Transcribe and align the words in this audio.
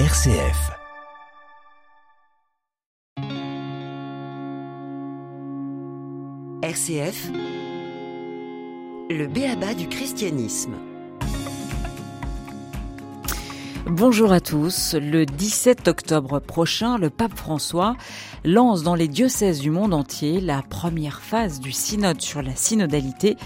RCF. 0.00 0.72
RCF, 6.64 7.30
le 9.08 9.28
béaba 9.28 9.72
du 9.74 9.86
christianisme. 9.86 10.72
Bonjour 13.86 14.32
à 14.32 14.40
tous. 14.40 14.96
Le 15.00 15.26
17 15.26 15.86
octobre 15.86 16.40
prochain, 16.40 16.98
le 16.98 17.08
pape 17.08 17.36
François 17.36 17.96
lance 18.44 18.82
dans 18.82 18.96
les 18.96 19.06
diocèses 19.06 19.60
du 19.60 19.70
monde 19.70 19.94
entier 19.94 20.40
la 20.40 20.62
première 20.62 21.20
phase 21.20 21.60
du 21.60 21.70
synode 21.70 22.20
sur 22.20 22.42
la 22.42 22.56
synodalité. 22.56 23.36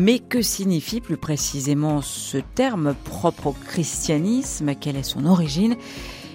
Mais 0.00 0.20
que 0.20 0.42
signifie 0.42 1.00
plus 1.00 1.16
précisément 1.16 2.02
ce 2.02 2.38
terme 2.38 2.94
propre 2.94 3.48
au 3.48 3.52
christianisme? 3.52 4.76
Quelle 4.76 4.94
est 4.94 5.02
son 5.02 5.26
origine? 5.26 5.74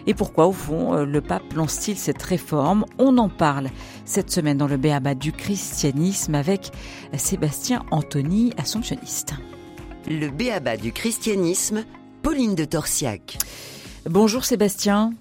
Et 0.05 0.13
pourquoi, 0.13 0.47
au 0.47 0.51
fond, 0.51 0.93
euh, 0.93 1.05
le 1.05 1.21
pape 1.21 1.53
lance-t-il 1.53 1.97
cette 1.97 2.21
réforme? 2.21 2.83
On 2.97 3.17
en 3.17 3.29
parle 3.29 3.69
cette 4.03 4.29
semaine 4.31 4.57
dans 4.57 4.67
le 4.67 4.75
Béaba 4.75 5.15
du 5.15 5.31
christianisme 5.31 6.35
avec 6.35 6.71
Sébastien 7.15 7.85
Anthony, 7.89 8.51
assomptionniste. 8.57 9.35
Le 10.09 10.27
béaba 10.27 10.75
du 10.75 10.91
christianisme, 10.91 11.85
Pauline 12.21 12.55
de 12.55 12.65
Torsiac. 12.65 13.37
Bonjour 14.09 14.43
Sébastien. 14.43 15.13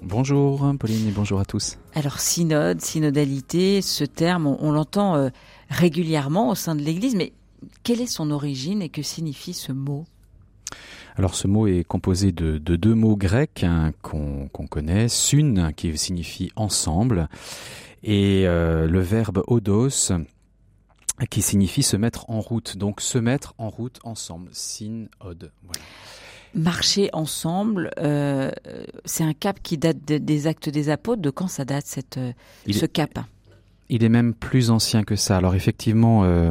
Bonjour 0.00 0.72
Pauline 0.80 1.08
et 1.08 1.12
bonjour 1.12 1.38
à 1.38 1.44
tous. 1.44 1.76
Alors 1.94 2.18
synode, 2.18 2.80
synodalité, 2.80 3.82
ce 3.82 4.04
terme, 4.04 4.46
on, 4.46 4.72
l'entend 4.72 5.16
euh, 5.16 5.28
régulièrement 5.68 6.48
au 6.48 6.54
sein 6.54 6.74
de 6.74 6.80
l'Église, 6.80 7.14
mais 7.14 7.34
quelle 7.82 8.00
est 8.00 8.06
son 8.06 8.30
origine 8.30 8.82
et 8.82 8.88
que 8.88 9.02
signifie 9.02 9.54
ce 9.54 9.72
mot? 9.72 10.04
Alors 11.16 11.34
ce 11.34 11.46
mot 11.46 11.66
est 11.66 11.84
composé 11.84 12.32
de, 12.32 12.58
deux 12.58 12.94
mots 12.94 13.16
grecs 13.16 13.62
hein, 13.62 13.92
qu'on 14.02 14.48
connaît, 14.48 15.08
sun 15.08 15.72
qui 15.76 15.96
signifie 15.96 16.50
ensemble 16.56 17.28
et 18.02 18.46
euh, 18.46 18.86
le 18.86 19.00
verbe 19.00 19.42
odos 19.46 20.12
qui 21.30 21.42
signifie 21.42 21.82
se 21.82 21.96
mettre 21.96 22.28
en 22.28 22.40
route. 22.40 22.76
Donc 22.76 23.00
se 23.00 23.18
mettre 23.18 23.54
en 23.58 23.70
route 23.70 24.00
ensemble, 24.04 24.48
sin 24.52 25.06
od. 25.20 25.52
Marcher 26.54 27.10
ensemble, 27.12 27.90
euh, 27.98 28.50
c'est 29.04 29.24
un 29.24 29.32
cap 29.32 29.60
qui 29.62 29.76
date 29.76 29.98
des 30.04 30.46
actes 30.46 30.68
des 30.68 30.88
apôtres. 30.88 31.22
De 31.22 31.30
quand 31.30 31.48
ça 31.48 31.64
date 31.64 31.86
cette, 31.86 32.18
euh, 32.18 32.32
ce 32.70 32.86
cap? 32.86 33.18
Il 33.94 34.02
est 34.02 34.08
même 34.08 34.34
plus 34.34 34.72
ancien 34.72 35.04
que 35.04 35.14
ça. 35.14 35.36
Alors 35.36 35.54
effectivement, 35.54 36.24
euh, 36.24 36.50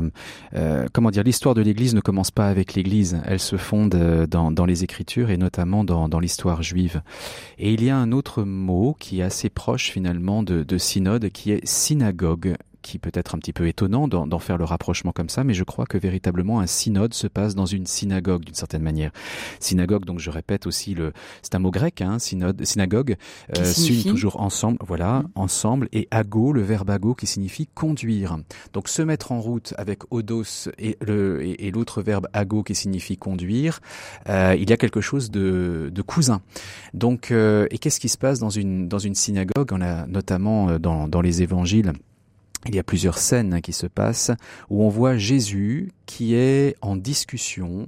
euh, 0.56 0.88
comment 0.94 1.12
dire, 1.12 1.24
l'histoire 1.24 1.54
de 1.54 1.62
l'Église 1.62 1.94
ne 1.94 2.00
commence 2.00 2.32
pas 2.32 2.48
avec 2.48 2.74
l'Église. 2.74 3.22
Elle 3.26 3.42
se 3.42 3.58
fonde 3.58 3.96
euh, 3.96 4.26
dans, 4.26 4.66
les 4.66 4.86
Écritures 4.86 5.30
et 5.30 5.36
notamment 5.36 5.84
dans, 5.84 6.20
l'histoire 6.20 6.64
juive. 6.64 7.02
Et 7.58 7.74
il 7.74 7.84
y 7.84 7.90
a 7.90 7.98
un 7.98 8.14
autre 8.14 8.44
mot 8.44 8.96
qui 8.98 9.20
est 9.20 9.24
assez 9.24 9.50
proche 9.50 9.92
finalement 9.92 10.42
de, 10.42 10.64
de 10.64 10.78
synode, 10.78 11.30
qui 11.32 11.52
est 11.52 11.66
synagogue 11.68 12.56
qui 12.84 13.00
peut 13.00 13.12
être 13.14 13.34
un 13.34 13.40
petit 13.40 13.54
peu 13.54 13.68
étonnant 13.68 14.08
d'en 14.08 14.40
faire 14.40 14.58
le 14.58 14.66
rapprochement 14.66 15.12
comme 15.12 15.30
ça, 15.30 15.44
mais 15.44 15.56
je 15.56 15.64
crois 15.64 15.86
que 15.86 15.98
véritablement 15.98 16.60
un 16.60 16.68
synode 16.68 17.16
se 17.16 17.26
passe 17.26 17.56
dans 17.56 17.66
une 17.66 17.88
synagogue 17.88 18.44
d'une 18.46 18.54
certaine 18.54 18.84
manière. 18.84 19.12
Synagogue, 19.60 20.06
donc 20.06 20.20
je 20.20 20.30
répète 20.30 20.68
aussi 20.68 20.94
le, 20.94 21.14
c'est 21.42 21.56
un 21.56 21.60
mot 21.60 21.72
grec, 21.72 22.02
hein, 22.02 22.20
synode, 22.20 22.64
synagogue, 22.64 23.16
euh, 23.58 23.74
toujours 24.04 24.40
ensemble, 24.40 24.78
voilà, 24.86 25.22
mm. 25.22 25.30
ensemble, 25.36 25.90
et 25.94 26.08
ago, 26.12 26.54
le 26.54 26.62
verbe 26.62 26.92
ago 26.92 27.16
qui 27.16 27.26
signifie 27.26 27.68
conduire. 27.74 28.38
Donc 28.74 28.90
se 28.90 29.02
mettre 29.02 29.32
en 29.32 29.40
route 29.40 29.74
avec 29.78 30.00
odos 30.12 30.70
et 30.78 30.98
le 31.02 31.44
et, 31.44 31.72
l'autre 31.72 32.02
verbe 32.02 32.28
ago 32.34 32.64
qui 32.64 32.76
signifie 32.76 33.18
conduire, 33.18 33.80
euh, 34.30 34.56
il 34.60 34.70
y 34.70 34.74
a 34.74 34.78
quelque 34.78 35.02
chose 35.02 35.32
de, 35.32 35.90
de 35.92 36.02
cousin. 36.02 36.42
Donc 36.94 37.32
euh, 37.32 37.68
et 37.72 37.78
qu'est-ce 37.78 38.00
qui 38.00 38.10
se 38.10 38.18
passe 38.18 38.40
dans 38.40 38.50
une 38.50 38.88
dans 38.88 39.00
une 39.00 39.16
synagogue? 39.16 39.72
On 39.72 39.82
a 39.82 40.06
notamment 40.08 40.70
euh, 40.70 40.78
dans 40.78 41.08
dans 41.08 41.22
les 41.22 41.42
évangiles 41.42 41.94
il 42.68 42.76
y 42.76 42.80
a 42.80 42.84
plusieurs 42.84 43.18
scènes 43.18 43.62
qui 43.62 43.74
se 43.74 43.88
passent 43.88 44.32
où 44.70 44.84
on 44.84 44.90
voit 44.90 45.18
Jésus 45.18 45.92
qui 46.06 46.36
est 46.36 46.76
en 46.82 46.96
discussion, 46.96 47.88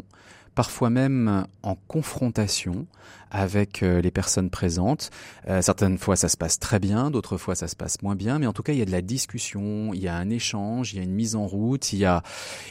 parfois 0.54 0.90
même 0.90 1.46
en 1.64 1.76
confrontation 1.88 2.86
avec 3.32 3.84
euh, 3.84 4.02
les 4.02 4.12
personnes 4.12 4.50
présentes. 4.50 5.12
Euh, 5.48 5.62
certaines 5.62 5.98
fois 5.98 6.16
ça 6.16 6.30
se 6.30 6.38
passe 6.38 6.60
très 6.60 6.80
bien, 6.80 7.12
d'autres 7.12 7.38
fois 7.38 7.56
ça 7.56 7.68
se 7.68 7.76
passe 7.76 8.02
moins 8.02 8.16
bien, 8.16 8.40
mais 8.40 8.48
en 8.48 8.54
tout 8.54 8.64
cas 8.64 8.74
il 8.74 8.80
y 8.80 8.82
a 8.82 8.86
de 8.86 8.92
la 8.92 9.02
discussion, 9.02 9.94
il 9.94 10.02
y 10.02 10.08
a 10.08 10.16
un 10.16 10.30
échange, 10.30 10.94
il 10.94 10.98
y 10.98 11.00
a 11.00 11.04
une 11.04 11.14
mise 11.14 11.36
en 11.36 11.46
route, 11.46 11.92
il 11.94 12.00
y 12.00 12.06
a, 12.06 12.24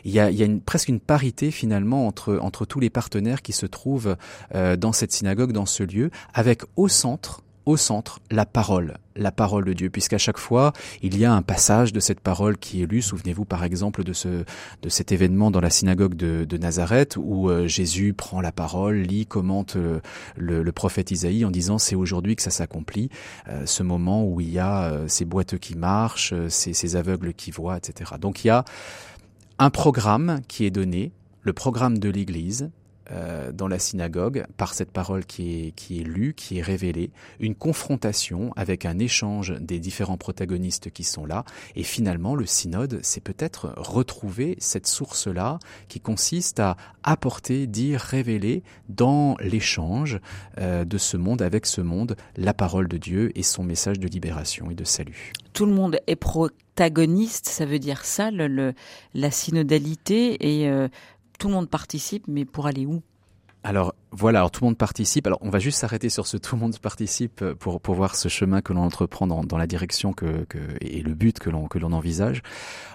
il 0.05 0.11
y 0.11 0.19
a, 0.19 0.31
il 0.31 0.37
y 0.37 0.43
a 0.43 0.47
une, 0.47 0.61
presque 0.61 0.89
une 0.89 1.01
parité 1.01 1.51
finalement 1.51 2.07
entre, 2.07 2.39
entre 2.41 2.65
tous 2.65 2.81
les 2.81 2.91
partenaires 2.91 3.43
qui 3.43 3.53
se 3.53 3.67
trouvent 3.67 4.17
euh, 4.55 4.77
dans 4.77 4.93
cette 4.93 5.13
synagogue, 5.13 5.53
dans 5.53 5.67
ce 5.67 5.83
lieu, 5.83 6.11
avec 6.33 6.63
au 6.77 6.89
centre 6.89 7.44
au 7.67 7.77
centre 7.77 8.21
la 8.31 8.47
parole, 8.47 8.99
la 9.17 9.33
parole 9.33 9.65
de 9.65 9.73
Dieu, 9.73 9.91
puisqu'à 9.91 10.19
chaque 10.19 10.39
fois 10.39 10.73
il 11.03 11.17
y 11.17 11.25
a 11.25 11.33
un 11.33 11.43
passage 11.43 11.93
de 11.93 12.01
cette 12.01 12.21
parole 12.21 12.59
qui 12.59 12.83
est 12.83 12.87
lu. 12.87 13.03
Souvenez-vous 13.03 13.45
par 13.45 13.65
exemple 13.65 14.05
de 14.05 14.13
ce 14.13 14.45
de 14.83 14.89
cet 14.89 15.13
événement 15.13 15.51
dans 15.51 15.61
la 15.61 15.71
synagogue 15.71 16.15
de, 16.15 16.45
de 16.45 16.57
Nazareth 16.57 17.17
où 17.17 17.49
euh, 17.49 17.67
Jésus 17.67 18.13
prend 18.13 18.41
la 18.41 18.53
parole, 18.53 18.97
lit, 18.97 19.27
commente 19.27 19.77
euh, 19.77 20.01
le, 20.37 20.73
prophète 20.73 21.11
Isaïe 21.11 21.45
en 21.45 21.51
disant 21.51 21.79
c'est 21.79 21.95
aujourd'hui 21.95 22.37
que 22.37 22.43
ça 22.43 22.51
s'accomplit, 22.51 23.09
euh, 23.49 23.65
ce 23.67 23.83
moment 23.83 24.25
où 24.25 24.41
il 24.41 24.51
y 24.51 24.59
a 24.59 24.93
ces 25.07 25.25
boiteux 25.25 25.59
qui 25.59 25.77
marchent, 25.77 26.35
ces, 26.49 26.73
ces 26.73 26.97
aveugles 26.97 27.33
qui 27.33 27.51
voient, 27.51 27.77
etc. 27.77 28.13
Donc 28.21 28.45
il 28.45 28.49
y 28.49 28.51
a 28.51 28.65
un 29.59 29.71
programme 29.71 30.41
qui 30.49 30.65
est 30.65 30.71
donné, 30.71 31.13
le 31.43 31.53
programme 31.53 31.99
de 31.99 32.09
l'Église, 32.09 32.71
euh, 33.11 33.53
dans 33.53 33.69
la 33.69 33.79
synagogue 33.79 34.47
par 34.57 34.75
cette 34.75 34.91
parole 34.91 35.25
qui 35.25 35.67
est, 35.67 35.71
qui 35.73 36.01
est 36.01 36.05
lue, 36.05 36.35
qui 36.35 36.59
est 36.59 36.63
révélée, 36.63 37.11
une 37.41 37.55
confrontation 37.55 38.53
avec 38.57 38.87
un 38.87 38.99
échange 38.99 39.55
des 39.61 39.79
différents 39.79 40.17
protagonistes 40.17 40.91
qui 40.91 41.05
sont 41.05 41.27
là, 41.27 41.45
et 41.77 41.83
finalement 41.83 42.35
le 42.35 42.47
synode, 42.47 43.01
c'est 43.03 43.23
peut-être 43.23 43.75
retrouver 43.77 44.57
cette 44.59 44.87
source-là 44.87 45.59
qui 45.89 46.01
consiste 46.01 46.61
à 46.61 46.77
apporter, 47.03 47.67
dire, 47.67 48.01
révéler 48.01 48.63
dans 48.89 49.37
l'échange 49.41 50.19
euh, 50.59 50.85
de 50.85 50.99
ce 50.99 51.17
monde 51.17 51.43
avec 51.43 51.67
ce 51.67 51.81
monde 51.81 52.17
la 52.37 52.55
parole 52.55 52.89
de 52.89 52.97
Dieu 52.97 53.31
et 53.35 53.43
son 53.43 53.63
message 53.65 53.99
de 53.99 54.09
libération 54.09 54.71
et 54.71 54.75
de 54.75 54.85
salut. 54.85 55.33
Tout 55.53 55.67
le 55.67 55.73
monde 55.73 55.99
est 56.07 56.17
protagoniste, 56.17 57.47
ça 57.47 57.67
veut 57.67 57.79
dire 57.79 58.05
ça, 58.05 58.31
le, 58.31 58.75
la 59.15 59.31
synodalité 59.31 60.61
et 60.61 60.69
euh, 60.69 60.89
tout 61.39 61.49
le 61.49 61.55
monde 61.55 61.69
participe, 61.69 62.27
mais 62.29 62.45
pour 62.45 62.67
aller 62.67 62.87
où? 62.87 63.03
Voilà, 64.17 64.39
alors 64.41 64.51
tout 64.51 64.63
le 64.63 64.69
monde 64.69 64.79
participe. 64.79 65.27
Alors 65.27 65.39
on 65.43 65.51
va 65.51 65.59
juste 65.59 65.79
s'arrêter 65.79 66.09
sur 66.09 66.27
ce 66.27 66.37
tout 66.37 66.55
le 66.55 66.61
monde 66.61 66.79
participe 66.79 67.43
euh, 67.43 67.55
pour, 67.55 67.81
pour 67.81 67.95
voir 67.95 68.15
ce 68.15 68.29
chemin 68.29 68.61
que 68.61 68.73
l'on 68.73 68.83
entreprend 68.83 69.27
dans, 69.27 69.45
dans 69.45 69.59
la 69.59 69.67
direction 69.67 70.13
que, 70.13 70.45
que, 70.45 70.59
et 70.81 71.03
le 71.03 71.15
but 71.15 71.39
que 71.39 71.51
l'on 71.51 71.67
que 71.67 71.79
l'on 71.79 71.93
envisage. 71.93 72.43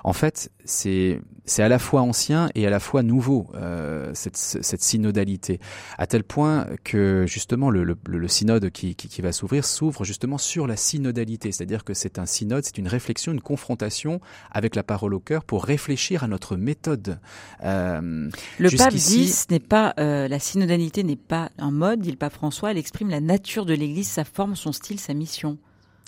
En 0.03 0.13
fait, 0.13 0.51
c'est 0.65 1.21
c'est 1.45 1.63
à 1.63 1.69
la 1.69 1.79
fois 1.79 2.01
ancien 2.01 2.49
et 2.55 2.65
à 2.65 2.69
la 2.69 2.79
fois 2.79 3.03
nouveau 3.03 3.47
euh, 3.55 4.11
cette, 4.13 4.37
cette 4.37 4.81
synodalité, 4.81 5.59
à 5.97 6.07
tel 6.07 6.23
point 6.23 6.67
que 6.83 7.25
justement 7.27 7.69
le, 7.69 7.83
le, 7.83 7.97
le 8.07 8.27
synode 8.27 8.69
qui, 8.69 8.95
qui, 8.95 9.07
qui 9.07 9.21
va 9.21 9.31
s'ouvrir 9.31 9.65
s'ouvre 9.65 10.03
justement 10.03 10.37
sur 10.37 10.67
la 10.67 10.75
synodalité, 10.75 11.51
c'est-à-dire 11.51 11.83
que 11.83 11.93
c'est 11.93 12.19
un 12.19 12.25
synode, 12.25 12.63
c'est 12.63 12.77
une 12.77 12.87
réflexion, 12.87 13.31
une 13.31 13.41
confrontation 13.41 14.21
avec 14.51 14.75
la 14.75 14.83
parole 14.83 15.13
au 15.13 15.19
cœur 15.19 15.43
pour 15.43 15.65
réfléchir 15.65 16.23
à 16.23 16.27
notre 16.27 16.55
méthode. 16.55 17.19
Euh, 17.63 18.29
le 18.59 18.77
pape 18.77 18.93
dit 18.93 19.27
ce 19.27 19.47
n'est 19.49 19.59
pas 19.59 19.93
euh, 19.99 20.27
la 20.27 20.39
synodalité 20.39 21.03
n'est 21.09 21.15
pas 21.15 21.49
un 21.57 21.71
mode, 21.71 22.01
dit 22.01 22.11
le 22.11 22.17
pape 22.17 22.33
François, 22.33 22.71
elle 22.71 22.77
exprime 22.77 23.09
la 23.09 23.19
nature 23.19 23.65
de 23.65 23.73
l'Église, 23.73 24.07
sa 24.07 24.23
forme, 24.23 24.55
son 24.55 24.71
style, 24.71 24.99
sa 24.99 25.13
mission. 25.13 25.57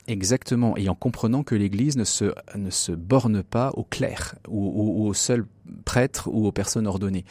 Exactement, 0.07 0.75
et 0.77 0.89
en 0.89 0.95
comprenant 0.95 1.43
que 1.43 1.55
l'Église 1.55 1.95
ne 1.95 2.03
se, 2.03 2.33
ne 2.55 2.69
se 2.69 2.91
borne 2.91 3.43
pas 3.43 3.71
au 3.75 3.83
clair 3.83 4.35
ou, 4.47 5.05
au 5.05 5.13
seul 5.13 5.45
prêtres 5.85 6.29
ou 6.31 6.47
aux 6.47 6.51
personnes 6.51 6.87
ordonnées. 6.87 7.25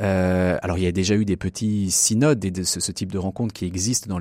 Euh, 0.00 0.58
alors 0.62 0.78
il 0.78 0.84
y 0.84 0.86
a 0.86 0.92
déjà 0.92 1.14
eu 1.14 1.24
des 1.24 1.36
petits 1.36 1.90
synodes 1.90 2.44
et 2.44 2.50
de 2.50 2.62
ce, 2.62 2.92
type 2.92 3.12
de 3.12 3.18
rencontres 3.18 3.52
qui 3.52 3.64
existent 3.64 4.08
dans 4.08 4.18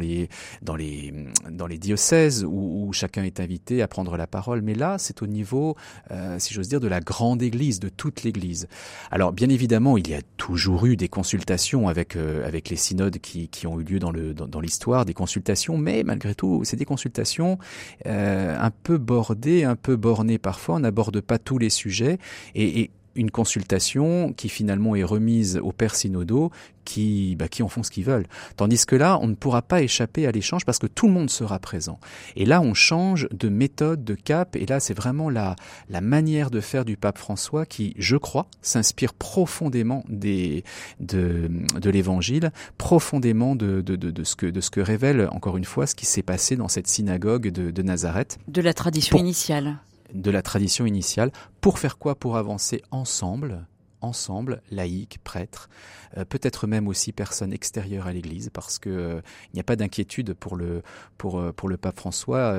les 0.77 1.77
diocèses 1.77 2.45
où, 2.47 2.91
chacun 2.93 3.23
est 3.23 3.39
invité 3.39 3.81
à 3.81 3.87
prendre 3.87 4.17
la 4.17 4.27
parole, 4.27 4.61
mais 4.61 4.75
là 4.75 4.97
c'est 4.99 5.21
au 5.21 5.27
niveau, 5.27 5.75
euh, 6.11 6.37
si 6.37 6.53
j'ose 6.53 6.67
dire, 6.67 6.79
de 6.79 6.87
la 6.87 6.99
grande 6.99 7.41
Église, 7.41 7.79
de 7.79 7.89
toute 7.89 8.23
l'Église. 8.23 8.67
Alors 9.09 9.31
bien 9.31 9.49
évidemment, 9.49 9.97
il 9.97 10.07
y 10.07 10.13
a 10.13 10.21
toujours 10.37 10.85
eu 10.85 10.95
des 10.95 11.07
consultations 11.07 11.87
avec 11.87 12.15
euh, 12.15 12.49
les 12.69 12.75
synodes 12.75 13.17
qui, 13.17 13.49
ont 13.65 13.79
eu 13.79 13.83
lieu 13.83 13.99
dans 13.99 14.61
l'histoire, 14.61 15.05
des 15.05 15.13
consultations, 15.13 15.77
mais 15.77 16.03
malgré 16.03 16.35
tout, 16.35 16.61
c'est 16.63 16.75
des 16.75 16.85
consultations 16.85 17.57
un 18.05 18.71
peu 18.83 18.97
bordées, 18.97 19.63
un 19.63 19.75
peu 19.75 19.95
bornées 19.95 20.37
parfois. 20.37 20.75
On 20.75 20.79
n'aborde 20.79 21.21
pas 21.21 21.39
tous 21.39 21.57
les 21.57 21.69
sujets 21.69 22.19
et, 22.55 22.81
et 22.81 22.91
une 23.15 23.31
consultation 23.31 24.33
qui 24.33 24.49
finalement 24.49 24.95
est 24.95 25.03
remise 25.03 25.57
aux 25.57 25.71
pères 25.71 25.95
synodaux 25.95 26.51
qui, 26.85 27.35
bah, 27.37 27.47
qui 27.47 27.63
en 27.63 27.69
font 27.69 27.83
ce 27.83 27.91
qu'ils 27.91 28.03
veulent. 28.03 28.25
Tandis 28.57 28.85
que 28.85 28.95
là, 28.95 29.17
on 29.21 29.27
ne 29.27 29.35
pourra 29.35 29.61
pas 29.61 29.81
échapper 29.81 30.27
à 30.27 30.31
l'échange 30.31 30.65
parce 30.65 30.79
que 30.79 30.87
tout 30.87 31.07
le 31.07 31.13
monde 31.13 31.29
sera 31.29 31.59
présent. 31.59 31.99
Et 32.35 32.45
là, 32.45 32.61
on 32.61 32.73
change 32.73 33.27
de 33.31 33.49
méthode, 33.49 34.03
de 34.03 34.15
cap, 34.15 34.55
et 34.55 34.65
là, 34.65 34.79
c'est 34.79 34.93
vraiment 34.93 35.29
la, 35.29 35.55
la 35.89 36.01
manière 36.01 36.51
de 36.51 36.59
faire 36.59 36.85
du 36.85 36.97
pape 36.97 37.17
François 37.17 37.65
qui, 37.65 37.93
je 37.97 38.17
crois, 38.17 38.47
s'inspire 38.61 39.13
profondément 39.13 40.03
des, 40.09 40.63
de, 40.99 41.49
de 41.79 41.89
l'évangile, 41.89 42.51
profondément 42.77 43.55
de, 43.55 43.81
de, 43.81 43.95
de, 43.95 44.11
de, 44.11 44.23
ce 44.23 44.35
que, 44.35 44.45
de 44.45 44.61
ce 44.61 44.69
que 44.69 44.81
révèle, 44.81 45.27
encore 45.31 45.57
une 45.57 45.65
fois, 45.65 45.87
ce 45.87 45.95
qui 45.95 46.05
s'est 46.05 46.23
passé 46.23 46.55
dans 46.55 46.67
cette 46.67 46.87
synagogue 46.87 47.49
de, 47.49 47.71
de 47.71 47.81
Nazareth. 47.81 48.39
De 48.47 48.61
la 48.61 48.73
tradition 48.73 49.17
initiale 49.17 49.77
de 50.13 50.31
la 50.31 50.41
tradition 50.41 50.85
initiale. 50.85 51.31
Pour 51.61 51.79
faire 51.79 51.97
quoi? 51.97 52.15
Pour 52.15 52.37
avancer 52.37 52.81
ensemble? 52.91 53.67
Ensemble, 54.03 54.61
laïcs, 54.69 55.17
prêtres, 55.23 55.69
euh, 56.17 56.25
peut-être 56.25 56.67
même 56.67 56.87
aussi 56.87 57.11
personnes 57.11 57.53
extérieures 57.53 58.07
à 58.07 58.13
l'Église, 58.13 58.49
parce 58.53 58.77
que 58.77 58.89
euh, 58.89 59.21
il 59.51 59.55
n'y 59.55 59.59
a 59.59 59.63
pas 59.63 59.75
d'inquiétude 59.75 60.33
pour 60.33 60.55
le 60.55 60.83
pour 61.17 61.39
euh, 61.39 61.51
pour 61.51 61.69
le 61.69 61.77
pape 61.77 61.97
François, 61.97 62.53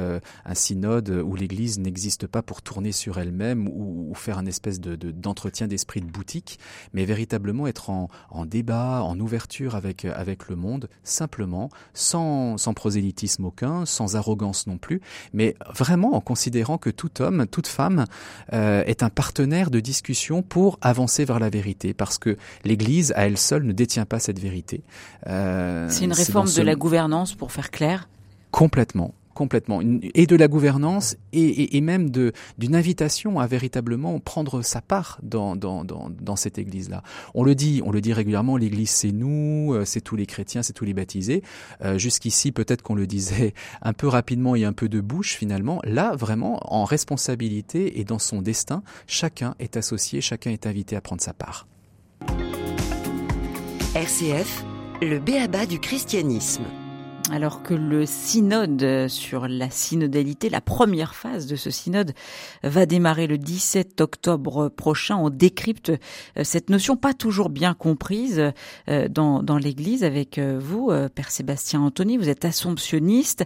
un 0.44 0.54
synode 0.54 1.10
où 1.10 1.34
l'Église 1.36 1.78
n'existe 1.78 2.26
pas 2.26 2.42
pour 2.42 2.62
tourner 2.62 2.92
sur 2.92 3.18
elle-même 3.18 3.68
ou, 3.68 4.12
faire 4.14 4.38
un 4.38 4.46
espèce 4.46 4.80
de 4.80 4.94
d'entretien 4.94 5.66
d'esprit 5.66 6.00
de 6.00 6.06
boutique, 6.06 6.58
mais 6.92 7.04
véritablement 7.04 7.66
être 7.66 7.90
en, 7.90 8.08
en 8.30 8.46
débat, 8.46 9.02
en 9.02 9.18
ouverture 9.18 9.74
avec 9.74 10.04
avec 10.04 10.48
le 10.48 10.56
monde, 10.56 10.88
simplement, 11.02 11.68
sans 11.92 12.56
sans 12.56 12.74
prosélytisme 12.74 13.44
aucun, 13.44 13.84
sans 13.86 14.16
arrogance 14.16 14.66
non 14.66 14.78
plus, 14.78 15.00
mais 15.32 15.56
vraiment 15.74 16.14
en 16.14 16.20
considérant 16.20 16.78
que 16.78 16.90
tout 16.90 17.20
homme, 17.20 17.46
toute 17.46 17.66
femme 17.66 18.06
est 18.52 19.02
un 19.02 19.10
partenaire 19.10 19.70
de 19.70 19.80
discussion 19.80 20.42
pour 20.42 20.78
avancer 20.80 21.24
vers 21.24 21.33
la 21.38 21.50
vérité, 21.50 21.94
parce 21.94 22.18
que 22.18 22.36
l'Église 22.64 23.12
à 23.16 23.26
elle 23.26 23.38
seule 23.38 23.64
ne 23.64 23.72
détient 23.72 24.06
pas 24.06 24.18
cette 24.18 24.38
vérité. 24.38 24.82
Euh, 25.26 25.86
c'est 25.90 26.04
une 26.04 26.12
réforme 26.12 26.52
de 26.52 26.62
la 26.62 26.74
gouvernance, 26.74 27.34
pour 27.34 27.52
faire 27.52 27.70
clair 27.70 28.08
Complètement 28.50 29.14
complètement, 29.34 29.80
et 30.14 30.26
de 30.26 30.36
la 30.36 30.48
gouvernance 30.48 31.16
et, 31.32 31.80
même 31.80 32.10
d'une 32.10 32.74
invitation 32.74 33.38
à 33.40 33.46
véritablement 33.46 34.18
prendre 34.20 34.62
sa 34.62 34.80
part 34.80 35.18
dans 35.22 36.36
cette 36.36 36.58
Église-là. 36.58 37.02
On 37.34 37.44
le 37.44 37.54
dit, 37.54 37.82
on 37.84 37.90
le 37.90 38.00
dit 38.00 38.12
régulièrement, 38.12 38.56
l'Église 38.56 38.90
c'est 38.90 39.12
nous, 39.12 39.74
euh, 39.74 39.84
c'est 39.84 40.00
tous 40.00 40.16
les 40.16 40.26
chrétiens, 40.26 40.62
c'est 40.62 40.72
tous 40.72 40.84
les 40.84 40.94
baptisés. 40.94 41.42
Euh, 41.82 41.98
Jusqu'ici, 41.98 42.52
peut-être 42.52 42.82
qu'on 42.82 42.94
le 42.94 43.06
disait 43.06 43.54
un 43.82 43.92
peu 43.92 44.08
rapidement 44.08 44.54
et 44.54 44.64
un 44.64 44.72
peu 44.72 44.88
de 44.88 45.00
bouche 45.00 45.34
finalement. 45.34 45.80
Là, 45.84 46.14
vraiment, 46.16 46.60
en 46.72 46.84
responsabilité 46.84 48.00
et 48.00 48.04
dans 48.04 48.18
son 48.18 48.42
destin, 48.42 48.82
chacun 49.06 49.54
est 49.58 49.76
associé, 49.76 50.20
chacun 50.20 50.50
est 50.50 50.66
invité 50.66 50.96
à 50.96 51.00
prendre 51.00 51.22
sa 51.22 51.32
part. 51.32 51.66
RCF, 53.94 54.64
le 55.02 55.18
béaba 55.18 55.66
du 55.66 55.78
christianisme 55.78 56.64
alors 57.30 57.62
que 57.62 57.72
le 57.72 58.04
synode 58.04 59.08
sur 59.08 59.48
la 59.48 59.70
synodalité, 59.70 60.50
la 60.50 60.60
première 60.60 61.14
phase 61.14 61.46
de 61.46 61.56
ce 61.56 61.70
synode, 61.70 62.12
va 62.62 62.84
démarrer 62.86 63.26
le 63.26 63.38
17 63.38 64.00
octobre 64.00 64.68
prochain. 64.68 65.16
On 65.16 65.30
décrypte 65.30 65.90
euh, 65.90 66.44
cette 66.44 66.68
notion 66.68 66.96
pas 66.96 67.14
toujours 67.14 67.48
bien 67.48 67.74
comprise 67.74 68.52
euh, 68.88 69.08
dans, 69.08 69.58
l'Église 69.58 70.04
avec 70.04 70.38
euh, 70.38 70.58
vous, 70.60 70.92
Père 71.14 71.30
Sébastien 71.30 71.80
Anthony. 71.80 72.18
Vous 72.18 72.28
êtes 72.28 72.44
assomptionniste. 72.44 73.44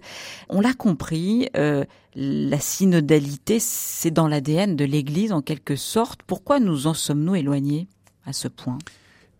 On 0.49 0.61
l'a 0.61 0.75
compris, 0.75 1.49
la 1.55 2.61
synodalité, 2.61 3.59
c'est 3.61 4.11
dans 4.11 4.27
l'ADN 4.27 4.75
de 4.75 4.85
l'Église 4.85 5.33
en 5.33 5.43
quelque 5.43 5.77
sorte. 5.77 6.23
Pourquoi 6.27 6.59
nous 6.59 6.87
en 6.87 6.95
sommes-nous 6.95 7.37
éloignés 7.37 7.87
à 8.27 8.33
ce 8.33 8.49
point? 8.49 8.79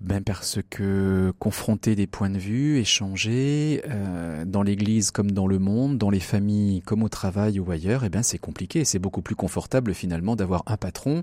Ben 0.01 0.23
parce 0.23 0.61
que 0.71 1.33
confronter 1.41 1.97
des 1.97 2.07
points 2.07 2.31
de 2.31 2.39
vue, 2.39 2.79
échanger 2.79 3.83
euh, 3.89 4.45
dans 4.45 4.63
l'Église 4.63 5.11
comme 5.11 5.33
dans 5.33 5.49
le 5.49 5.59
monde, 5.59 5.99
dans 5.99 6.11
les 6.11 6.21
familles 6.21 6.83
comme 6.83 7.03
au 7.03 7.09
travail 7.09 7.59
ou 7.59 7.69
ailleurs, 7.71 8.05
eh 8.05 8.09
ben 8.09 8.23
c'est 8.23 8.39
compliqué. 8.39 8.85
C'est 8.85 9.01
beaucoup 9.01 9.23
plus 9.23 9.35
confortable 9.35 9.95
finalement 9.95 10.37
d'avoir 10.37 10.63
un 10.67 10.77
patron 10.77 11.23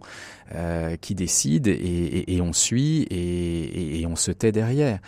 euh, 0.53 0.97
qui 0.97 1.15
décide 1.15 1.67
et, 1.67 2.25
et, 2.27 2.41
on 2.41 2.51
suit 2.51 3.03
et, 3.03 4.01
et, 4.01 4.05
on 4.07 4.15
se 4.17 4.31
tait 4.31 4.51
derrière. 4.51 4.99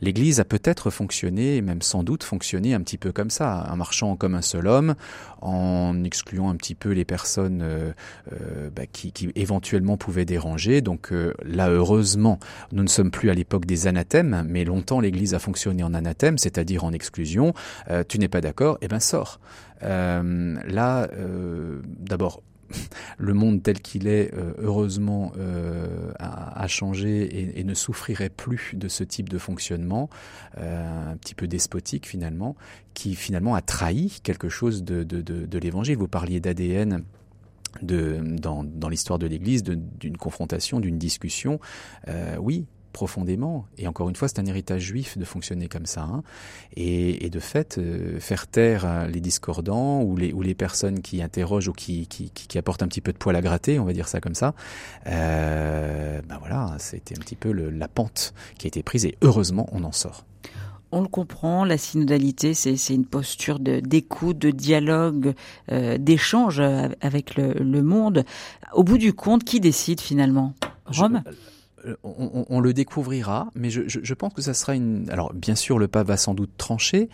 L'Église 0.00 0.40
a 0.40 0.44
peut-être 0.44 0.90
fonctionné, 0.90 1.56
et 1.56 1.62
même 1.62 1.82
sans 1.82 2.02
doute 2.02 2.24
fonctionné 2.24 2.72
un 2.74 2.80
petit 2.80 2.96
peu 2.96 3.12
comme 3.12 3.30
ça, 3.30 3.66
en 3.70 3.76
marchant 3.76 4.16
comme 4.16 4.34
un 4.34 4.42
seul 4.42 4.66
homme, 4.66 4.94
en 5.42 6.04
excluant 6.04 6.48
un 6.48 6.56
petit 6.56 6.74
peu 6.74 6.90
les 6.90 7.04
personnes 7.04 7.60
euh, 7.62 7.92
euh 8.32 8.70
bah, 8.74 8.86
qui, 8.90 9.12
qui, 9.12 9.30
éventuellement 9.34 9.96
pouvaient 9.96 10.24
déranger. 10.24 10.80
Donc 10.80 11.12
euh, 11.12 11.34
là, 11.44 11.68
heureusement, 11.68 12.38
nous 12.72 12.82
ne 12.82 12.88
sommes 12.88 13.09
plus 13.10 13.30
à 13.30 13.34
l'époque 13.34 13.66
des 13.66 13.86
anathèmes, 13.86 14.44
mais 14.48 14.64
longtemps 14.64 15.00
l'Église 15.00 15.34
a 15.34 15.38
fonctionné 15.38 15.82
en 15.82 15.94
anathème, 15.94 16.38
c'est-à-dire 16.38 16.84
en 16.84 16.92
exclusion. 16.92 17.54
Euh, 17.90 18.04
tu 18.06 18.18
n'es 18.18 18.28
pas 18.28 18.40
d'accord, 18.40 18.78
eh 18.80 18.88
ben 18.88 19.00
sors. 19.00 19.40
Euh, 19.82 20.56
là, 20.66 21.08
euh, 21.12 21.80
d'abord, 21.86 22.42
le 23.18 23.34
monde 23.34 23.62
tel 23.62 23.80
qu'il 23.80 24.06
est, 24.06 24.32
heureusement, 24.58 25.32
a, 26.20 26.66
changé 26.68 27.58
et, 27.58 27.64
ne 27.64 27.74
souffrirait 27.74 28.28
plus 28.28 28.72
de 28.74 28.86
ce 28.86 29.02
type 29.02 29.28
de 29.28 29.38
fonctionnement, 29.38 30.08
un 30.56 31.16
petit 31.16 31.34
peu 31.34 31.48
despotique 31.48 32.06
finalement, 32.06 32.54
qui 32.94 33.16
finalement 33.16 33.56
a 33.56 33.60
trahi 33.60 34.20
quelque 34.22 34.48
chose 34.48 34.84
de, 34.84 35.58
l'Évangile. 35.58 35.96
Vous 35.96 36.06
parliez 36.06 36.38
d'ADN 36.38 37.02
de, 37.82 38.20
dans, 38.22 38.88
l'histoire 38.88 39.18
de 39.18 39.26
l'Église, 39.26 39.64
d'une 39.64 40.16
confrontation, 40.16 40.78
d'une 40.78 40.96
discussion. 40.96 41.58
Oui, 42.38 42.66
profondément. 42.92 43.66
Et 43.78 43.86
encore 43.86 44.08
une 44.08 44.16
fois, 44.16 44.28
c'est 44.28 44.38
un 44.38 44.46
héritage 44.46 44.82
juif 44.82 45.18
de 45.18 45.24
fonctionner 45.24 45.68
comme 45.68 45.86
ça. 45.86 46.02
Hein. 46.02 46.22
Et, 46.76 47.24
et, 47.24 47.30
de 47.30 47.40
fait, 47.40 47.78
euh, 47.78 48.20
faire 48.20 48.46
taire 48.46 48.84
euh, 48.84 49.06
les 49.06 49.20
discordants 49.20 50.02
ou 50.02 50.16
les, 50.16 50.32
ou 50.32 50.42
les 50.42 50.54
personnes 50.54 51.00
qui 51.00 51.22
interrogent 51.22 51.68
ou 51.68 51.72
qui, 51.72 52.06
qui, 52.06 52.30
qui, 52.30 52.58
apportent 52.58 52.82
un 52.82 52.88
petit 52.88 53.00
peu 53.00 53.12
de 53.12 53.18
poil 53.18 53.36
à 53.36 53.40
gratter, 53.40 53.78
on 53.78 53.84
va 53.84 53.92
dire 53.92 54.08
ça 54.08 54.20
comme 54.20 54.34
ça, 54.34 54.54
euh, 55.06 56.20
ben 56.28 56.38
voilà, 56.38 56.76
c'était 56.78 57.16
un 57.16 57.20
petit 57.20 57.36
peu 57.36 57.52
le, 57.52 57.70
la 57.70 57.88
pente 57.88 58.34
qui 58.58 58.66
a 58.66 58.68
été 58.68 58.82
prise 58.82 59.04
et 59.04 59.16
heureusement, 59.22 59.68
on 59.72 59.84
en 59.84 59.92
sort. 59.92 60.24
On 60.92 61.02
le 61.02 61.08
comprend, 61.08 61.64
la 61.64 61.78
synodalité, 61.78 62.52
c'est 62.52 62.74
une 62.92 63.06
posture 63.06 63.60
d'écoute, 63.60 64.38
de, 64.38 64.50
dialogue, 64.50 65.34
euh, 65.70 65.98
d'échange 65.98 66.60
avec 67.00 67.36
le, 67.36 67.52
le, 67.52 67.82
monde. 67.82 68.24
Au 68.72 68.82
bout 68.82 68.98
du 68.98 69.12
compte, 69.12 69.44
qui 69.44 69.60
décide 69.60 70.00
finalement? 70.00 70.54
Rome? 70.86 71.22
On, 72.02 72.60
le 72.60 72.72
découvrira, 72.72 73.50
mais 73.54 73.70
je, 73.70 74.14
pense 74.14 74.34
que 74.34 74.42
ça 74.42 74.54
sera 74.54 74.74
une. 74.74 75.08
Alors, 75.10 75.32
bien 75.32 75.54
sûr, 75.54 75.78
le 75.78 75.88
pape 75.88 76.08
va 76.08 76.16
sans 76.16 76.34
doute 76.34 76.50
trancher, 76.56 77.08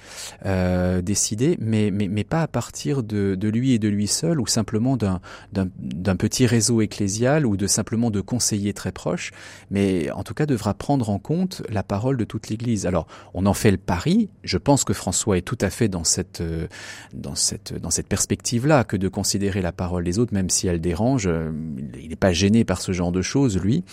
euh, 0.45 1.03
décider, 1.03 1.57
mais, 1.61 1.91
mais, 1.91 2.25
pas 2.25 2.43
à 2.43 2.49
partir 2.49 3.03
de, 3.03 3.37
lui 3.49 3.73
et 3.73 3.79
de 3.79 3.89
lui 3.89 4.07
seul, 4.07 4.41
ou 4.41 4.47
simplement 4.47 4.97
d'un 4.97 6.17
petit 6.17 6.47
réseau 6.47 6.81
ecclésial, 6.81 7.47
ou 7.47 7.57
de 7.57 7.67
simplement 7.67 8.11
de 8.11 8.21
conseillers 8.21 8.75
très 8.75 8.93
proches, 8.93 9.33
mais 9.71 10.11
en 10.11 10.25
tout 10.25 10.35
cas 10.35 10.47
devra 10.47 10.75
prendre 10.75 11.11
en 11.11 11.19
compte 11.19 11.63
la 11.69 11.83
parole 11.83 12.17
de 12.17 12.25
toute 12.25 12.49
l'Église. 12.49 12.87
Alors, 12.87 13.07
on 13.35 13.47
en 13.47 13.55
fait 13.55 13.71
le 13.71 13.77
pari. 13.77 14.29
Je 14.43 14.59
pense 14.59 14.85
que 14.85 14.93
François 14.93 15.39
est 15.39 15.43
tout 15.43 15.59
à 15.61 15.71
fait 15.71 15.89
dans 15.89 16.05
cette 16.05 16.43
dans 17.15 17.35
cette 17.35 17.75
dans 17.75 17.91
cette 17.91 18.09
perspective-là, 18.09 18.85
que 18.85 18.97
de 18.97 19.09
considérer 19.09 19.63
la 19.63 19.73
parole 19.73 20.05
des 20.05 20.19
autres, 20.19 20.35
même 20.35 20.51
si 20.51 20.67
elle 20.67 20.81
dérange. 20.81 21.29
Il 22.01 22.09
n'est 22.09 22.17
pas 22.17 22.33
gêné 22.33 22.65
par 22.65 22.81
ce 22.81 22.93
genre 22.93 23.13
de 23.13 23.23
choses, 23.23 23.59
lui. 23.59 23.85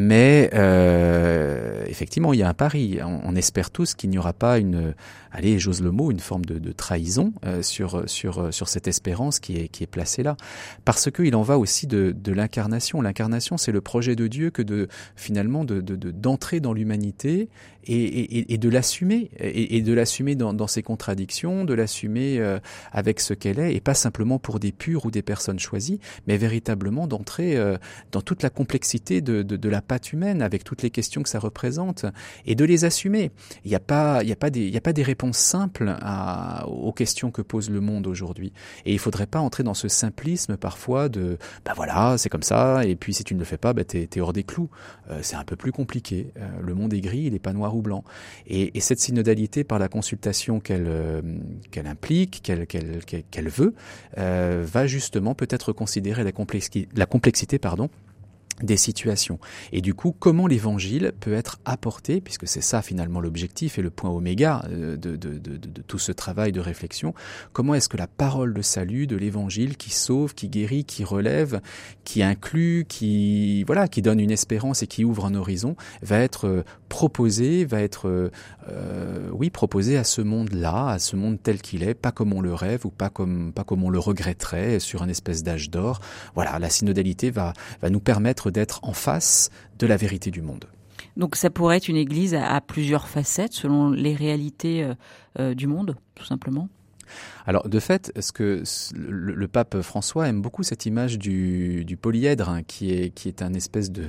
Mais 0.00 0.48
euh, 0.54 1.82
effectivement, 1.88 2.32
il 2.32 2.38
y 2.38 2.44
a 2.44 2.48
un 2.48 2.54
pari. 2.54 3.00
On, 3.02 3.34
espère 3.34 3.72
tous 3.72 3.94
qu'il 3.94 4.10
n'y 4.10 4.18
aura 4.18 4.32
pas 4.32 4.58
une, 4.58 4.94
allez, 5.32 5.58
j'ose 5.58 5.82
le 5.82 5.90
mot, 5.90 6.12
une 6.12 6.20
forme 6.20 6.44
de, 6.44 6.70
trahison 6.70 7.32
euh, 7.44 7.62
sur 7.62 8.08
sur 8.08 8.54
sur 8.54 8.68
cette 8.68 8.86
espérance 8.86 9.40
qui 9.40 9.56
est 9.56 9.66
qui 9.66 9.82
est 9.82 9.88
placée 9.88 10.22
là, 10.22 10.36
parce 10.84 11.10
que 11.10 11.24
il 11.24 11.34
en 11.34 11.42
va 11.42 11.58
aussi 11.58 11.88
de, 11.88 12.14
de 12.16 12.32
l'incarnation. 12.32 13.02
L'incarnation, 13.02 13.56
c'est 13.56 13.72
le 13.72 13.80
projet 13.80 14.14
de 14.14 14.28
Dieu 14.28 14.50
que 14.50 14.62
de 14.62 14.86
finalement 15.16 15.64
de 15.64 15.80
d'entrer 15.80 16.60
dans 16.60 16.72
l'humanité 16.72 17.48
et, 17.88 18.58
de 18.58 18.68
l'assumer 18.68 19.30
et, 19.38 19.80
de 19.82 19.92
l'assumer 19.92 20.34
dans, 20.34 20.52
dans, 20.52 20.66
ses 20.66 20.82
contradictions, 20.82 21.64
de 21.64 21.74
l'assumer 21.74 22.38
euh, 22.38 22.58
avec 22.92 23.20
ce 23.20 23.34
qu'elle 23.34 23.58
est, 23.58 23.74
et 23.74 23.80
pas 23.80 23.94
simplement 23.94 24.38
pour 24.38 24.60
des 24.60 24.72
purs 24.72 25.06
ou 25.06 25.10
des 25.10 25.22
personnes 25.22 25.58
choisies, 25.58 26.00
mais 26.26 26.36
véritablement 26.36 27.06
d'entrer 27.06 27.56
euh, 27.56 27.76
dans 28.12 28.20
toute 28.20 28.42
la 28.42 28.50
complexité 28.50 29.20
de, 29.20 29.42
de, 29.42 29.56
de 29.56 29.68
la 29.68 29.80
patte 29.88 30.12
humaine 30.12 30.42
avec 30.42 30.62
toutes 30.62 30.82
les 30.82 30.90
questions 30.90 31.22
que 31.22 31.28
ça 31.28 31.40
représente 31.40 32.06
et 32.46 32.54
de 32.54 32.64
les 32.64 32.84
assumer. 32.84 33.32
Il 33.64 33.70
n'y 33.70 33.74
a 33.74 33.80
pas, 33.80 34.22
il 34.22 34.28
y 34.28 34.32
a 34.32 34.36
pas 34.36 34.50
des, 34.50 34.60
il 34.60 34.72
y 34.72 34.76
a 34.76 34.80
pas 34.80 34.92
des 34.92 35.02
réponses 35.02 35.38
simples 35.38 35.96
à, 36.00 36.68
aux 36.68 36.92
questions 36.92 37.32
que 37.32 37.42
pose 37.42 37.70
le 37.70 37.80
monde 37.80 38.06
aujourd'hui. 38.06 38.52
Et 38.84 38.92
il 38.92 38.98
faudrait 39.00 39.26
pas 39.26 39.40
entrer 39.40 39.64
dans 39.64 39.74
ce 39.74 39.88
simplisme 39.88 40.56
parfois 40.56 41.08
de, 41.08 41.38
bah 41.64 41.72
voilà, 41.74 42.16
c'est 42.18 42.28
comme 42.28 42.42
ça. 42.42 42.84
Et 42.84 42.94
puis 42.94 43.14
si 43.14 43.24
tu 43.24 43.34
ne 43.34 43.40
le 43.40 43.44
fais 43.44 43.56
pas, 43.56 43.72
bah 43.72 43.84
t'es, 43.84 44.08
es 44.14 44.20
hors 44.20 44.32
des 44.32 44.44
clous. 44.44 44.70
Euh, 45.10 45.18
c'est 45.22 45.36
un 45.36 45.44
peu 45.44 45.56
plus 45.56 45.72
compliqué. 45.72 46.32
Euh, 46.36 46.48
le 46.62 46.74
monde 46.74 46.92
est 46.94 47.00
gris, 47.00 47.24
il 47.24 47.32
n'est 47.32 47.38
pas 47.38 47.52
noir 47.52 47.74
ou 47.74 47.82
blanc. 47.82 48.04
Et, 48.46 48.76
et 48.76 48.80
cette 48.80 49.00
synodalité, 49.00 49.64
par 49.64 49.78
la 49.78 49.88
consultation 49.88 50.60
qu'elle 50.60 50.86
euh, 50.86 51.22
qu'elle 51.70 51.86
implique, 51.86 52.42
qu'elle 52.42 52.66
qu'elle 52.66 53.00
qu'elle 53.04 53.48
veut, 53.48 53.74
va 54.16 54.86
justement 54.86 55.34
peut-être 55.34 55.72
considérer 55.72 56.24
la 56.24 56.32
la 56.94 57.06
complexité 57.06 57.58
pardon 57.58 57.88
des 58.62 58.76
situations. 58.76 59.38
Et 59.72 59.80
du 59.80 59.94
coup, 59.94 60.14
comment 60.18 60.46
l'évangile 60.46 61.12
peut 61.20 61.32
être 61.32 61.58
apporté, 61.64 62.20
puisque 62.20 62.46
c'est 62.46 62.60
ça 62.60 62.82
finalement 62.82 63.20
l'objectif 63.20 63.78
et 63.78 63.82
le 63.82 63.90
point 63.90 64.10
oméga 64.10 64.64
euh, 64.70 64.96
de, 64.96 65.16
de, 65.16 65.38
de, 65.38 65.56
de, 65.56 65.82
tout 65.82 65.98
ce 65.98 66.12
travail 66.12 66.52
de 66.52 66.60
réflexion, 66.60 67.14
comment 67.52 67.74
est-ce 67.74 67.88
que 67.88 67.96
la 67.96 68.06
parole 68.06 68.54
de 68.54 68.62
salut 68.62 69.06
de 69.06 69.16
l'évangile 69.16 69.76
qui 69.76 69.90
sauve, 69.90 70.34
qui 70.34 70.48
guérit, 70.48 70.84
qui 70.84 71.04
relève, 71.04 71.60
qui 72.04 72.22
inclut, 72.22 72.84
qui 72.88 73.64
voilà, 73.64 73.88
qui 73.88 74.02
donne 74.02 74.20
une 74.20 74.30
espérance 74.30 74.82
et 74.82 74.86
qui 74.86 75.04
ouvre 75.04 75.26
un 75.26 75.34
horizon, 75.34 75.76
va 76.02 76.18
être 76.20 76.46
euh, 76.46 76.62
proposée, 76.88 77.64
va 77.64 77.80
être 77.80 78.08
euh, 78.08 78.30
euh, 78.68 79.28
oui 79.32 79.50
proposée 79.50 79.96
à 79.96 80.04
ce 80.04 80.20
monde-là, 80.20 80.88
à 80.88 80.98
ce 80.98 81.16
monde 81.16 81.38
tel 81.42 81.60
qu'il 81.60 81.82
est, 81.82 81.94
pas 81.94 82.12
comme 82.12 82.32
on 82.32 82.40
le 82.40 82.54
rêve 82.54 82.86
ou 82.86 82.90
pas 82.90 83.10
comme 83.10 83.52
pas 83.52 83.64
comme 83.64 83.84
on 83.84 83.90
le 83.90 83.98
regretterait 83.98 84.80
sur 84.80 85.02
un 85.02 85.08
espèce 85.08 85.42
d'âge 85.42 85.70
d'or. 85.70 86.00
Voilà, 86.34 86.58
la 86.58 86.70
synodalité 86.70 87.30
va 87.30 87.52
va 87.82 87.90
nous 87.90 88.00
permettre 88.00 88.47
d'être 88.50 88.80
en 88.82 88.92
face 88.92 89.50
de 89.78 89.86
la 89.86 89.96
vérité 89.96 90.30
du 90.30 90.42
monde. 90.42 90.66
Donc 91.16 91.34
ça 91.34 91.50
pourrait 91.50 91.76
être 91.76 91.88
une 91.88 91.96
église 91.96 92.34
à, 92.34 92.60
plusieurs 92.60 93.08
facettes 93.08 93.52
selon 93.52 93.90
les 93.90 94.14
réalités 94.14 94.84
euh, 94.84 94.94
euh, 95.38 95.54
du 95.54 95.66
monde, 95.66 95.96
tout 96.14 96.24
simplement? 96.24 96.68
Alors 97.48 97.66
de 97.66 97.80
fait, 97.80 98.12
ce 98.20 98.30
que 98.30 98.62
le, 98.94 99.48
pape 99.48 99.80
François 99.80 100.28
aime 100.28 100.42
beaucoup 100.42 100.62
cette 100.62 100.84
image 100.84 101.18
du, 101.18 101.82
du 101.86 101.96
polyèdre, 101.96 102.50
hein, 102.50 102.60
qui 102.62 102.92
est 102.92 103.08
qui 103.08 103.26
est 103.28 103.40
un 103.40 103.54
espèce 103.54 103.90
de, 103.90 104.04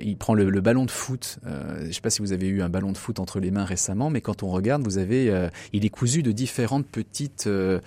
il 0.00 0.16
prend 0.16 0.34
le, 0.34 0.60
ballon 0.60 0.84
de 0.84 0.90
foot. 0.92 1.40
Euh, 1.46 1.80
je 1.80 1.86
ne 1.88 1.92
sais 1.92 2.00
pas 2.00 2.10
si 2.10 2.22
vous 2.22 2.32
avez 2.32 2.46
eu 2.46 2.62
un 2.62 2.68
ballon 2.68 2.92
de 2.92 2.96
foot 2.96 3.18
entre 3.18 3.40
les 3.40 3.50
mains 3.50 3.64
récemment, 3.64 4.08
mais 4.08 4.20
quand 4.20 4.44
on 4.44 4.50
regarde, 4.50 4.84
vous 4.84 4.98
avez, 4.98 5.30
euh, 5.30 5.48
il 5.72 5.84
est 5.84 5.88
cousu 5.88 6.22
de 6.22 6.30
différentes 6.30 6.86
petites 6.86 7.48
euh, 7.48 7.80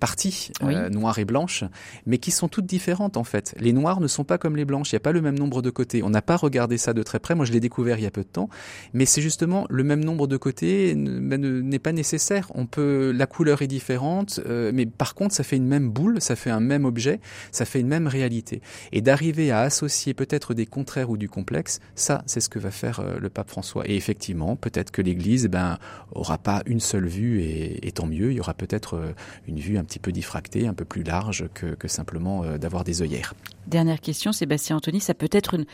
parties 0.00 0.50
noires 0.90 1.20
et 1.20 1.24
blanches, 1.24 1.62
mais 2.04 2.18
qui 2.18 2.32
sont 2.32 2.48
toutes 2.48 2.66
différentes 2.66 3.16
en 3.16 3.22
fait. 3.22 3.54
Les 3.60 3.72
noires 3.72 4.00
ne 4.00 4.08
sont 4.08 4.24
pas 4.24 4.38
comme 4.38 4.56
les 4.56 4.64
blanches. 4.64 4.90
Il 4.90 4.96
n'y 4.96 5.02
a 5.02 5.04
pas 5.04 5.12
le 5.12 5.22
même 5.22 5.38
nombre 5.38 5.62
de 5.62 5.70
côtés. 5.70 6.02
On 6.02 6.10
n'a 6.10 6.22
pas 6.22 6.36
regardé 6.36 6.78
ça 6.78 6.94
de 6.94 7.04
très 7.04 7.20
près. 7.20 7.36
Moi, 7.36 7.44
je 7.44 7.52
l'ai 7.52 7.60
découvert 7.60 7.96
il 7.96 8.02
y 8.02 8.08
a 8.08 8.10
peu 8.10 8.22
de 8.22 8.28
temps, 8.28 8.48
mais 8.92 9.06
c'est 9.06 9.22
justement 9.22 9.66
le 9.70 9.84
même 9.84 10.02
nombre 10.02 10.26
de 10.26 10.36
côtés 10.36 10.96
ben, 10.96 11.40
n'est 11.40 11.78
pas 11.78 11.92
nécessaire. 11.92 12.50
On 12.56 12.66
peut, 12.66 13.12
la 13.14 13.26
couleur 13.26 13.62
est 13.62 13.68
différente 13.68 13.99
euh, 14.46 14.70
mais 14.74 14.86
par 14.86 15.14
contre, 15.14 15.34
ça 15.34 15.42
fait 15.42 15.56
une 15.56 15.66
même 15.66 15.90
boule, 15.90 16.20
ça 16.20 16.36
fait 16.36 16.50
un 16.50 16.60
même 16.60 16.84
objet, 16.84 17.20
ça 17.52 17.64
fait 17.64 17.80
une 17.80 17.88
même 17.88 18.06
réalité. 18.06 18.60
Et 18.92 19.00
d'arriver 19.00 19.50
à 19.50 19.60
associer 19.60 20.14
peut-être 20.14 20.54
des 20.54 20.66
contraires 20.66 21.10
ou 21.10 21.16
du 21.16 21.28
complexe, 21.28 21.80
ça, 21.94 22.22
c'est 22.26 22.40
ce 22.40 22.48
que 22.48 22.58
va 22.58 22.70
faire 22.70 23.00
euh, 23.00 23.18
le 23.18 23.30
pape 23.30 23.50
François. 23.50 23.88
Et 23.88 23.96
effectivement, 23.96 24.56
peut-être 24.56 24.90
que 24.90 25.02
l'Église, 25.02 25.46
eh 25.46 25.48
ben, 25.48 25.78
aura 26.12 26.38
pas 26.38 26.62
une 26.66 26.80
seule 26.80 27.06
vue, 27.06 27.42
et, 27.42 27.92
tant 27.92 28.06
mieux. 28.06 28.30
Il 28.30 28.36
y 28.36 28.40
aura 28.40 28.54
peut-être 28.54 28.94
euh, 28.94 29.12
une 29.48 29.58
vue 29.58 29.78
un 29.78 29.84
petit 29.84 29.98
peu 29.98 30.12
diffractée, 30.12 30.66
un 30.66 30.74
peu 30.74 30.84
plus 30.84 31.02
large 31.02 31.48
que, 31.54 31.74
que 31.74 31.88
simplement 31.88 32.56
d'avoir 32.56 32.84
des 32.84 33.02
œillères. 33.02 33.34
Dernière 33.66 34.00
question, 34.00 34.32
Sébastien 34.32 34.76
Anthony, 34.76 35.00
ça 35.00 35.14
peut 35.14 35.28
être 35.32 35.54
une 35.54 35.66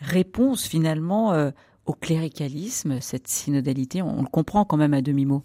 réponse 0.00 0.66
finalement 0.66 1.50
au 1.86 1.92
cléricalisme, 1.92 3.00
cette 3.00 3.28
synodalité. 3.28 4.02
On, 4.02 4.20
on 4.20 4.22
le 4.22 4.28
comprend 4.28 4.64
quand 4.64 4.76
même 4.76 4.94
à 4.94 5.02
demi-mot 5.02 5.44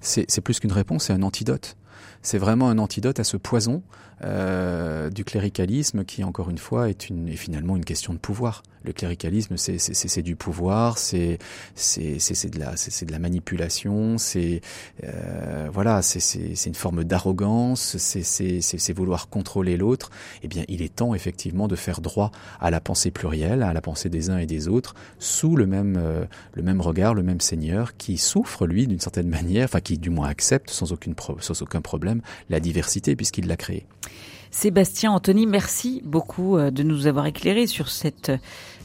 c'est 0.00 0.40
plus 0.40 0.60
qu'une 0.60 0.72
réponse, 0.72 1.04
c'est 1.04 1.12
un 1.12 1.22
antidote. 1.22 1.76
C'est 2.22 2.38
vraiment 2.38 2.68
un 2.68 2.78
antidote 2.78 3.20
à 3.20 3.24
ce 3.24 3.36
poison 3.36 3.82
euh, 4.24 5.10
du 5.10 5.24
cléricalisme 5.24 6.04
qui, 6.04 6.22
encore 6.22 6.48
une 6.48 6.58
fois, 6.58 6.88
est, 6.88 7.08
une, 7.08 7.28
est 7.28 7.36
finalement 7.36 7.76
une 7.76 7.84
question 7.84 8.12
de 8.12 8.18
pouvoir. 8.18 8.62
Le 8.84 8.92
cléricalisme, 8.92 9.56
c'est 9.56 10.22
du 10.22 10.34
pouvoir, 10.34 10.98
c'est 10.98 11.38
de 11.76 12.58
la 12.58 12.76
c'est 12.76 13.06
de 13.06 13.12
la 13.12 13.20
manipulation, 13.20 14.18
c'est 14.18 14.60
euh, 15.04 15.68
voilà, 15.72 16.02
c'est 16.02 16.66
une 16.66 16.74
forme 16.74 17.04
d'arrogance, 17.04 17.96
c'est 17.96 18.92
vouloir 18.92 19.28
contrôler 19.28 19.76
l'autre. 19.76 20.10
Eh 20.42 20.48
bien, 20.48 20.64
il 20.66 20.82
est 20.82 20.96
temps 20.96 21.14
effectivement 21.14 21.68
de 21.68 21.76
faire 21.76 22.00
droit 22.00 22.32
à 22.60 22.72
la 22.72 22.80
pensée 22.80 23.12
plurielle, 23.12 23.62
à 23.62 23.72
la 23.72 23.80
pensée 23.80 24.08
des 24.08 24.30
uns 24.30 24.38
et 24.38 24.46
des 24.46 24.66
autres, 24.66 24.94
sous 25.20 25.54
le 25.54 25.66
même 25.66 25.96
euh, 25.96 26.24
le 26.54 26.62
même 26.64 26.80
regard, 26.80 27.14
le 27.14 27.22
même 27.22 27.40
Seigneur 27.40 27.96
qui 27.96 28.18
souffre 28.18 28.66
lui 28.66 28.88
d'une 28.88 29.00
certaine 29.00 29.28
manière, 29.28 29.66
enfin 29.66 29.80
qui 29.80 29.96
du 29.96 30.10
moins 30.10 30.26
accepte 30.26 30.70
sans 30.70 30.92
aucune 30.92 31.14
sans 31.38 31.62
aucun 31.62 31.80
problème 31.80 31.91
la 32.50 32.60
diversité 32.60 33.16
puisqu'il 33.16 33.46
l'a 33.46 33.56
créée. 33.56 33.86
Sébastien 34.52 35.12
Anthony, 35.12 35.46
merci 35.46 36.02
beaucoup 36.04 36.58
euh, 36.58 36.70
de 36.70 36.82
nous 36.82 37.06
avoir 37.06 37.24
éclairé 37.24 37.66
sur 37.66 37.88
cette 37.88 38.30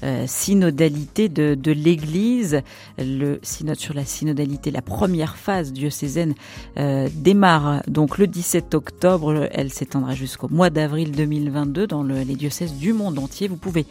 euh, 0.02 0.24
synodalité 0.26 1.28
de, 1.28 1.72
l'Église. 1.72 2.62
Le 2.98 3.40
synode 3.44 3.78
sur 3.78 3.94
la 3.94 4.06
synodalité, 4.06 4.72
la 4.72 4.82
première 4.82 5.36
phase 5.36 5.74
diocésaine 5.74 6.36
euh, 6.78 7.10
démarre 7.14 7.84
donc 7.88 8.18
le 8.18 8.28
17 8.28 8.76
octobre. 8.76 9.50
Elle 9.52 9.72
s'étendra 9.72 10.16
jusqu'au 10.16 10.48
mois 10.48 10.70
d'avril 10.70 11.12
2022 11.12 11.86
dans 11.86 12.02
le, 12.02 12.22
les 12.22 12.36
diocèses 12.36 12.76
du 12.76 12.94
monde 12.94 13.20
entier. 13.20 13.50
Vous 13.50 13.58
pouvez 13.58 13.86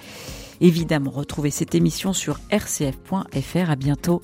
évidemment 0.62 1.10
retrouver 1.10 1.50
cette 1.50 1.74
émission 1.74 2.14
sur 2.14 2.40
rcf.fr. 2.50 3.70
À 3.70 3.76
bientôt. 3.76 4.22